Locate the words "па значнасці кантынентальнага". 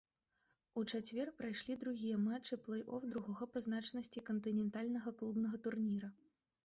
3.53-5.09